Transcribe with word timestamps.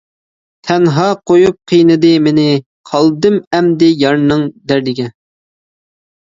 تەنھا 0.67 1.03
قۇيۇپ 1.31 1.57
قىينىدى 1.71 2.11
مېنى، 2.27 2.45
قالدىم 2.93 3.37
ئەمدى 3.59 3.91
يارنىڭ 3.99 4.43
دەردىگە. 4.73 5.07